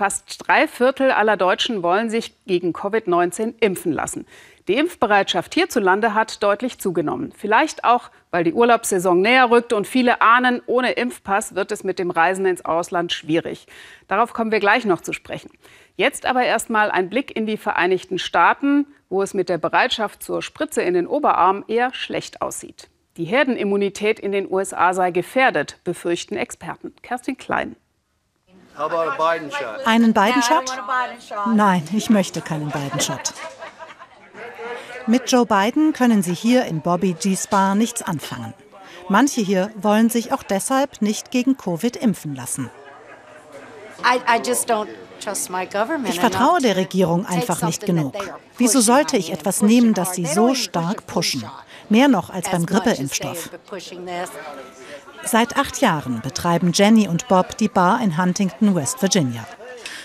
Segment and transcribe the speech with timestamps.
[0.00, 4.26] Fast drei Viertel aller Deutschen wollen sich gegen Covid-19 impfen lassen.
[4.66, 7.34] Die Impfbereitschaft hierzulande hat deutlich zugenommen.
[7.36, 11.98] Vielleicht auch, weil die Urlaubssaison näher rückt und viele ahnen, ohne Impfpass wird es mit
[11.98, 13.66] dem Reisen ins Ausland schwierig.
[14.08, 15.50] Darauf kommen wir gleich noch zu sprechen.
[15.96, 20.22] Jetzt aber erst mal ein Blick in die Vereinigten Staaten, wo es mit der Bereitschaft
[20.22, 22.88] zur Spritze in den Oberarm eher schlecht aussieht.
[23.18, 26.94] Die Herdenimmunität in den USA sei gefährdet, befürchten Experten.
[27.02, 27.76] Kerstin Klein.
[29.84, 30.78] Einen Biden-Shot?
[31.54, 33.34] Nein, ich möchte keinen Biden-Shot.
[35.06, 37.36] Mit Joe Biden können sie hier in Bobby G.
[37.36, 38.54] Spa nichts anfangen.
[39.08, 42.70] Manche hier wollen sich auch deshalb nicht gegen Covid impfen lassen.
[46.06, 48.14] Ich vertraue der Regierung einfach nicht genug.
[48.56, 51.44] Wieso sollte ich etwas nehmen, das sie so stark pushen?
[51.88, 53.50] Mehr noch als beim Grippeimpfstoff.
[55.24, 59.46] Seit acht Jahren betreiben Jenny und Bob die Bar in Huntington, West Virginia.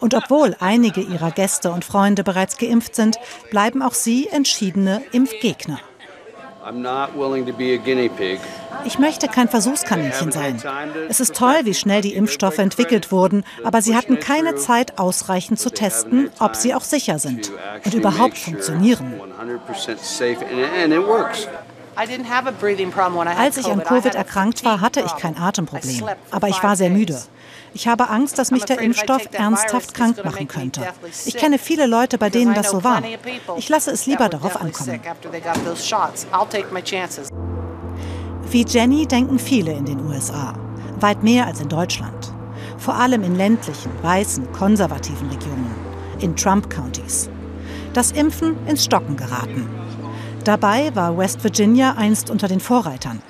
[0.00, 3.16] Und obwohl einige ihrer Gäste und Freunde bereits geimpft sind,
[3.50, 5.80] bleiben auch sie entschiedene Impfgegner.
[8.84, 10.60] Ich möchte kein Versuchskaninchen sein.
[11.08, 15.60] Es ist toll, wie schnell die Impfstoffe entwickelt wurden, aber sie hatten keine Zeit, ausreichend
[15.60, 17.52] zu testen, ob sie auch sicher sind
[17.84, 19.20] und überhaupt funktionieren.
[21.96, 27.18] Als ich an Covid erkrankt war, hatte ich kein Atemproblem, aber ich war sehr müde.
[27.72, 30.82] Ich habe Angst, dass mich der Impfstoff ernsthaft krank machen könnte.
[31.24, 33.02] Ich kenne viele Leute, bei denen das so war.
[33.56, 35.00] Ich lasse es lieber darauf ankommen.
[38.48, 40.54] Wie Jenny denken viele in den USA.
[41.00, 42.32] Weit mehr als in Deutschland.
[42.78, 45.74] Vor allem in ländlichen, weißen, konservativen Regionen.
[46.20, 47.28] In Trump-Countys.
[47.92, 49.68] Das Impfen ins Stocken geraten.
[50.46, 53.20] Dabei war West Virginia einst unter den Vorreitern.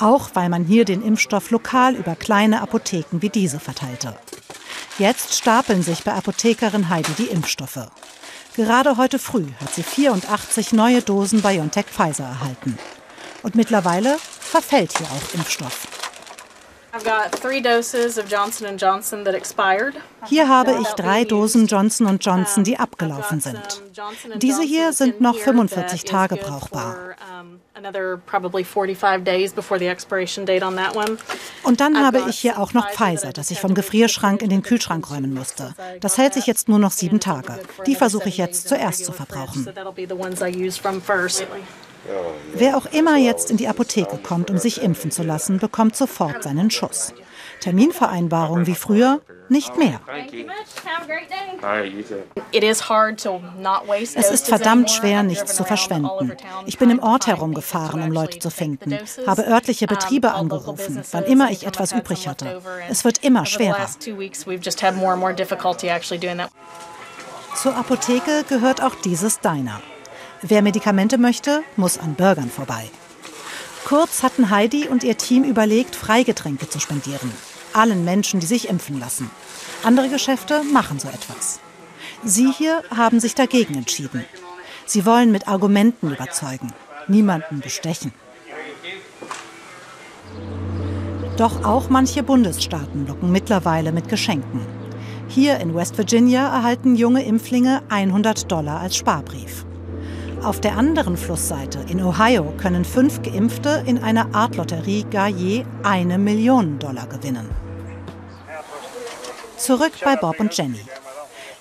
[0.00, 4.16] Auch weil man hier den Impfstoff lokal über kleine Apotheken wie diese verteilte.
[4.98, 7.86] Jetzt stapeln sich bei Apothekerin Heidi die Impfstoffe.
[8.56, 12.76] Gerade heute früh hat sie 84 neue Dosen BioNTech Pfizer erhalten.
[13.44, 15.93] Und mittlerweile verfällt hier auch Impfstoff.
[20.26, 23.82] Hier habe ich drei Dosen Johnson Johnson, die abgelaufen sind.
[24.36, 26.96] Diese hier sind noch 45 Tage brauchbar.
[31.64, 35.10] Und dann habe ich hier auch noch Pfizer, das ich vom Gefrierschrank in den Kühlschrank
[35.10, 35.74] räumen musste.
[36.00, 37.58] Das hält sich jetzt nur noch sieben Tage.
[37.86, 39.68] Die versuche ich jetzt zuerst zu verbrauchen.
[42.54, 46.42] Wer auch immer jetzt in die Apotheke kommt, um sich impfen zu lassen, bekommt sofort
[46.42, 47.14] seinen Schuss.
[47.60, 50.00] Terminvereinbarung wie früher nicht mehr.
[54.14, 56.32] Es ist verdammt schwer, nichts zu verschwenden.
[56.66, 61.50] Ich bin im Ort herumgefahren, um Leute zu finden, habe örtliche Betriebe angerufen, wann immer
[61.50, 62.60] ich etwas übrig hatte.
[62.88, 63.86] Es wird immer schwerer.
[67.54, 69.80] Zur Apotheke gehört auch dieses Diner.
[70.46, 72.90] Wer Medikamente möchte, muss an Burgern vorbei.
[73.86, 77.32] Kurz hatten Heidi und ihr Team überlegt, Freigetränke zu spendieren.
[77.72, 79.30] Allen Menschen, die sich impfen lassen.
[79.84, 81.60] Andere Geschäfte machen so etwas.
[82.24, 84.26] Sie hier haben sich dagegen entschieden.
[84.84, 86.74] Sie wollen mit Argumenten überzeugen,
[87.08, 88.12] niemanden bestechen.
[91.38, 94.60] Doch auch manche Bundesstaaten locken mittlerweile mit Geschenken.
[95.26, 99.64] Hier in West Virginia erhalten junge Impflinge 100 Dollar als Sparbrief.
[100.44, 105.64] Auf der anderen Flussseite in Ohio können fünf Geimpfte in einer Art Lotterie gar je
[105.82, 107.48] eine Million Dollar gewinnen.
[109.56, 110.84] Zurück bei Bob und Jenny.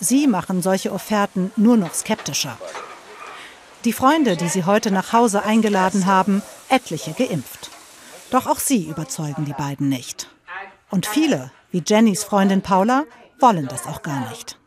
[0.00, 2.56] Sie machen solche Offerten nur noch skeptischer.
[3.84, 6.40] Die Freunde, die sie heute nach Hause eingeladen haben,
[6.70, 7.70] etliche geimpft.
[8.30, 10.30] Doch auch sie überzeugen die beiden nicht.
[10.90, 13.04] Und viele, wie Jennys Freundin Paula,
[13.40, 14.59] wollen das auch gar nicht.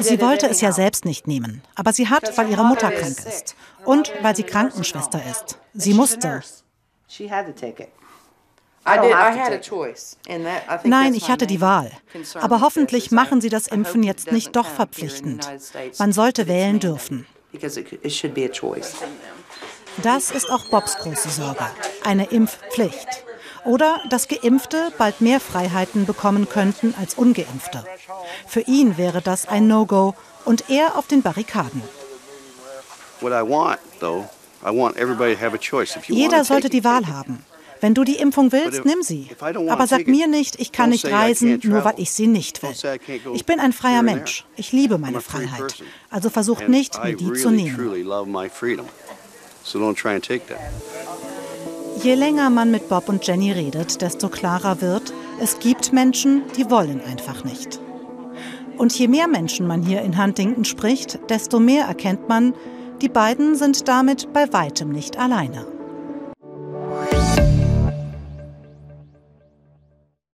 [0.00, 3.54] Sie wollte es ja selbst nicht nehmen, aber sie hat, weil ihre Mutter krank ist
[3.84, 5.58] und weil sie Krankenschwester ist.
[5.74, 6.42] Sie musste.
[10.84, 11.90] Nein, ich hatte die Wahl.
[12.34, 15.48] Aber hoffentlich machen sie das Impfen jetzt nicht doch verpflichtend.
[15.98, 17.26] Man sollte wählen dürfen.
[20.02, 21.66] Das ist auch Bobs große Sorge.
[22.04, 23.24] Eine Impfpflicht.
[23.64, 27.84] Oder dass Geimpfte bald mehr Freiheiten bekommen könnten als Ungeimpfte.
[28.46, 30.14] Für ihn wäre das ein No-Go
[30.44, 31.82] und er auf den Barrikaden.
[36.08, 37.44] Jeder sollte die Wahl haben.
[37.80, 39.30] Wenn du die Impfung willst, nimm sie.
[39.40, 42.74] Aber sag mir nicht, ich kann nicht reisen, nur weil ich sie nicht will.
[43.34, 44.44] Ich bin ein freier Mensch.
[44.56, 45.82] Ich liebe meine Freiheit.
[46.10, 47.78] Also versucht nicht, mir die zu nehmen.
[52.02, 56.70] Je länger man mit Bob und Jenny redet, desto klarer wird, Es gibt Menschen, die
[56.70, 57.78] wollen einfach nicht.
[58.78, 62.54] Und je mehr Menschen man hier in Huntington spricht, desto mehr erkennt man,
[63.02, 65.79] die beiden sind damit bei weitem nicht alleine.